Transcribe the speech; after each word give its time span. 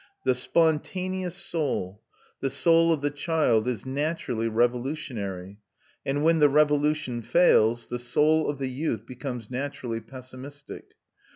The 0.23 0.33
spontaneous 0.33 1.35
soul, 1.35 2.01
the 2.39 2.49
soul 2.49 2.91
of 2.91 3.01
the 3.01 3.11
child, 3.11 3.67
is 3.67 3.85
naturally 3.85 4.47
revolutionary; 4.47 5.59
and 6.03 6.23
when 6.23 6.39
the 6.39 6.49
revolution 6.49 7.21
fails, 7.21 7.85
the 7.85 7.99
soul 7.99 8.49
of 8.49 8.57
the 8.57 8.67
youth 8.71 9.05
becomes 9.05 9.51
naturally 9.51 10.01
pessimistic. 10.01 10.95